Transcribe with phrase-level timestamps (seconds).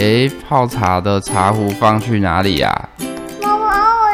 [0.00, 2.88] 诶，泡茶的茶壶放去哪里呀？
[3.42, 4.10] 妈妈，我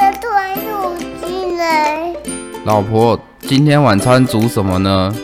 [1.57, 2.21] 的？
[2.64, 5.14] 老婆，今天晚餐煮什么呢？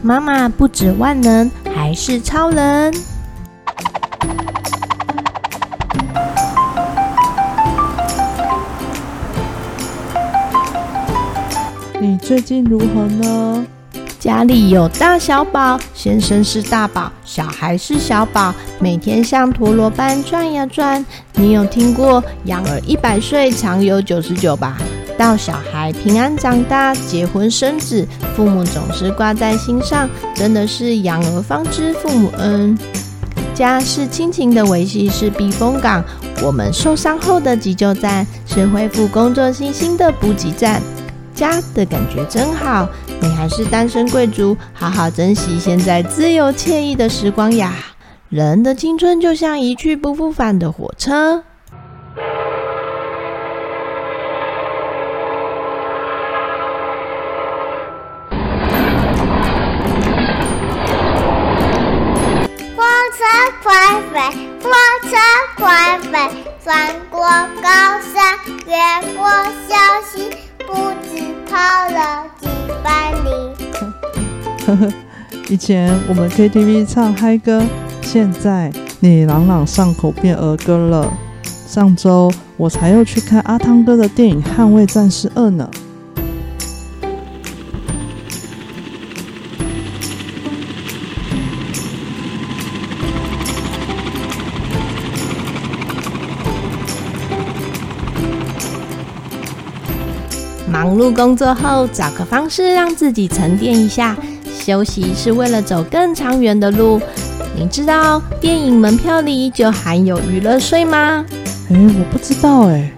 [0.00, 3.11] 妈妈不止万能，还是超人。
[12.22, 13.66] 最近如何呢？
[14.20, 21.04] 家里有大小宝，先生是大宝，小孩是小宝，每天像陀螺般转呀转。
[21.34, 24.78] 你有听过养儿一百岁，长有九十九吧？
[25.18, 32.78] 到小孩平安长大，结婚生子，父母总是挂在心上，真的是养儿方知父母恩。
[33.52, 36.02] 家是亲情的维系，是避风港。
[36.40, 40.80] 我们受伤后的急救站，是恢复工作信心的补给站。
[41.42, 42.88] 家的感觉真好，
[43.20, 47.74] 你还是单身贵族，好好珍惜现在自由惬意的时光呀！
[48.28, 51.42] 人的青春就像一去不复返的火车。
[62.76, 62.84] 火
[63.18, 63.24] 车
[63.64, 64.20] 快飞，
[64.62, 64.70] 火
[65.10, 65.16] 车
[65.56, 67.20] 快飞，穿过
[67.60, 67.68] 高
[68.14, 68.76] 山，越
[69.16, 69.28] 过
[69.66, 69.74] 小
[70.06, 70.30] 溪。
[70.64, 72.46] 不知跑了几
[72.82, 73.28] 百里。
[74.64, 74.90] 呵呵，
[75.50, 77.62] 以前我们 KTV 唱嗨歌，
[78.00, 81.12] 现在你朗朗上口变儿歌了。
[81.44, 85.70] 上周我才又去看阿汤哥的电影《捍卫战士二》呢。
[100.72, 104.16] 忙碌工作后，找个方式让自己沉淀一下。
[104.58, 106.98] 休息是为了走更长远的路。
[107.54, 111.26] 你知道电影门票里就含有娱乐税吗？
[111.68, 112.90] 诶，我不知道诶。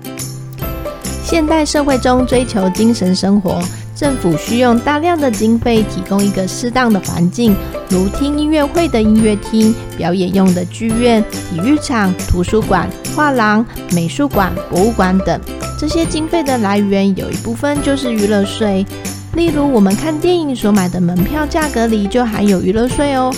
[1.25, 3.61] 现代社会中追求精神生活，
[3.97, 7.57] 政府需用大量的经费提供一个适当的环境，
[7.89, 15.41] 如听音乐会的音乐厅、表演用的剧院、体育场、图书馆、画廊、美术馆、博物馆等。
[15.87, 18.87] 这些经费的来源有一部分就是娱乐税，
[19.35, 23.31] 例如我们看电影所买的门票价格里就含有娱乐税哦。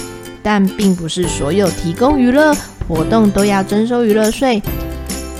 [0.44, 2.54] 但并不是所有提供娱乐
[2.86, 4.62] 活动都要征收娱乐税。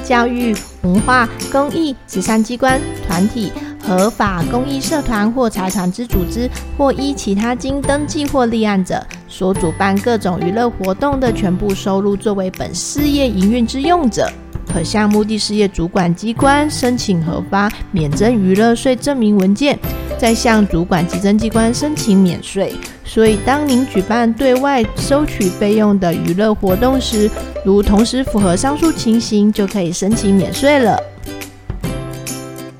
[0.02, 0.52] 教育、
[0.82, 14.28] 文化、公益、慈善机关、团体、合法公益社团或财团之组织，或依其他经登记或立案者所主办各种娱乐活动的全部收入，作为本事业营运之用者。
[14.76, 19.78] 可向目的事业主管机关申请核发免征娱乐税证明文件，
[20.18, 22.74] 再向主管稽征机关申请免税。
[23.02, 27.30] 所以，当您举办对外收取费用的娱乐活动时，
[27.64, 31.02] 如同时符合上述情形，就可以申请免税了。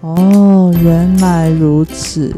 [0.03, 2.31] 哦，原来如此。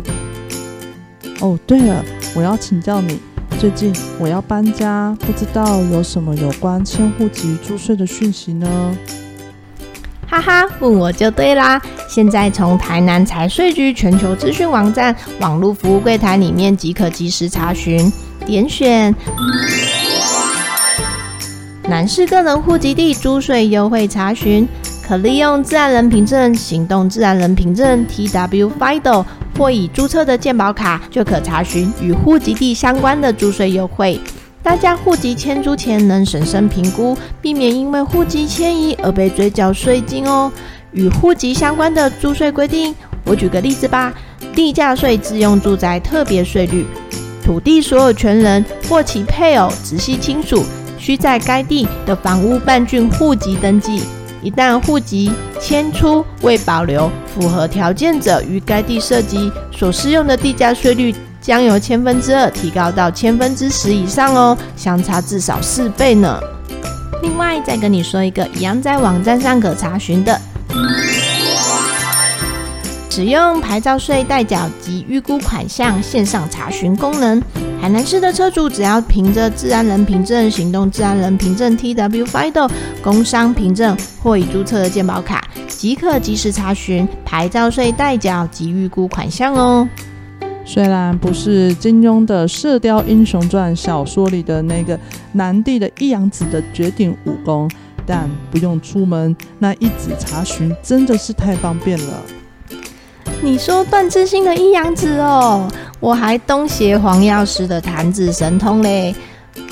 [1.41, 2.05] 哦，对了，
[2.37, 3.19] 我要请教你，
[3.59, 8.97] 最近我要搬家，不知道有什么有关迁户籍租税的讯息呢？
[10.31, 11.81] 哈哈，问我就对啦！
[12.07, 18.13] 现在从台南财税局全球资讯网站网络服务柜台里面即可即时查询，
[18.45, 19.15] 点选
[21.85, 24.69] 南市个人户籍地租税优惠查询，
[25.03, 29.25] 可利用自然人凭证、行动自然人凭证 （TW FIDO）
[29.57, 34.21] 或已注册的健保卡，就可查询与户籍地相关的租税优惠。
[34.69, 40.53] 大家户籍迁租前能审慎评估，避免因为户籍迁移而被追缴税金哦。
[40.93, 42.95] 与户籍相关的租税规定，
[43.25, 44.13] 我举个例子吧：
[44.55, 46.85] 地价税自用住宅特别税率，
[47.43, 50.63] 土地所有权人或其配偶、直系亲属
[50.99, 54.03] 需在该地的房屋办竣户籍登记。
[54.43, 61.15] 一旦户籍迁出未保留符合条件者，于该地设籍所适用的地价税率。
[61.49, 66.39] 将由千分之二提高到千分之十以上哦，相差至少四倍呢。
[67.23, 70.39] 另外，再跟你说一个，一样在网站上可查询的，
[73.09, 77.43] 使用牌照税代缴及预估款项线上查询功能。
[77.81, 89.89] 海南市的车主只要凭着自然人凭证、行动自然人凭证 （TW FIDO）、工商凭证或已注册的健保卡，即可即时查询牌照税代缴及预估款项哦。
[90.71, 95.01] 虽然不是金庸的《射雕英雄传》小说里的那个
[95.33, 97.71] 南帝的一阳指的绝顶武功，
[98.05, 102.23] 但不用出门，那一纸查询真的是太方便了。
[103.41, 105.67] 你说段智兴的一阳指哦，
[106.01, 109.17] 我还东邪黄药师的弹指神通嘞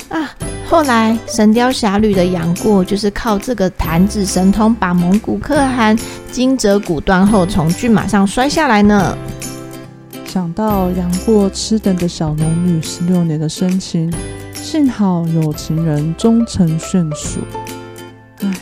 [0.09, 0.27] 啊！
[0.67, 5.95] 后来《神雕侠侣》的杨过就是靠这个弹指神通，把蒙古可汗
[6.31, 9.15] 荆轲骨断后从骏马上摔下来呢。
[10.37, 14.13] 想到杨过痴等的小龙女十六年的深情，
[14.53, 17.39] 幸好有情人终成眷属。
[18.41, 18.53] 唉，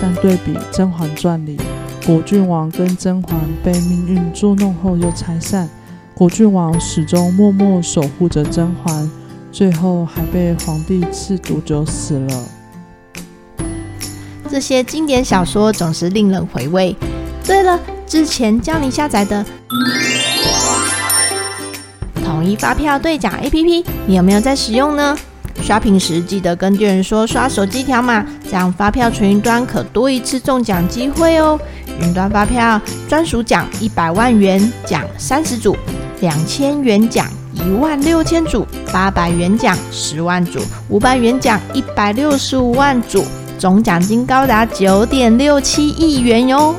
[0.00, 1.60] 但对比《甄嬛传》里。
[2.06, 5.68] 果郡王跟甄嬛被命运捉弄后又拆散，
[6.14, 9.10] 果郡王始终默默守护着甄嬛，
[9.52, 12.44] 最后还被皇帝赐毒酒死了。
[14.48, 16.96] 这些经典小说总是令人回味。
[17.44, 19.44] 对了，之前教你下载的
[22.28, 25.16] 统一发票兑奖 APP，你有没有在使用呢？
[25.62, 31.58] 刷屏时记得跟店员说刷手机条码，这样发票存云端可多一次中奖机会哦。
[32.02, 32.78] 云端发票
[33.08, 35.74] 专属奖一百万元，奖三十组；
[36.20, 40.60] 两千元奖一万六千组；八百元奖十万组；
[40.90, 43.24] 五百元奖一百六十五万组，
[43.58, 46.74] 总奖金高达九点六七亿元哟！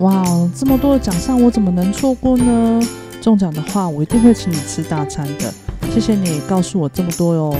[0.00, 0.24] 哇，
[0.56, 2.80] 这么多的奖项，我怎么能错过呢？
[3.20, 5.52] 中奖的话，我一定会请你吃大餐的。
[5.92, 7.54] 谢谢你告诉我这么多哟。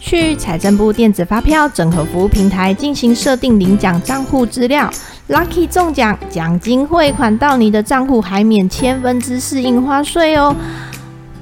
[0.00, 4.90] 去财政部电子发票整合服务平台进行设定领奖账户资料
[5.28, 10.56] ，Lucky 中奖，奖金汇款到你的账户，还免千分之四印花税哦。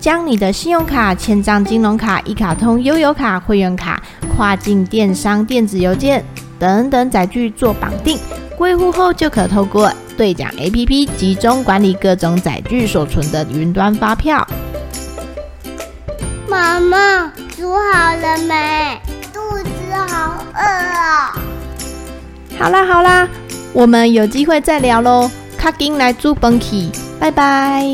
[0.01, 4.03] 将你的信用卡、千账金融卡、一卡通、悠游卡、会员卡、
[4.37, 6.25] 跨境电商、电子邮件
[6.59, 8.19] 等等载具做绑定，
[8.57, 9.93] 归户后就可透过。
[10.17, 14.47] 兑奖 APP 集中管理各种载具所存的云端发票。
[16.49, 19.01] 妈妈，煮好了没？
[19.33, 21.37] 肚子好饿啊！
[22.57, 23.29] 好啦好啦，
[23.73, 25.29] 我们有机会再聊喽。
[25.59, 27.85] 卡丁来煮饭去，拜拜。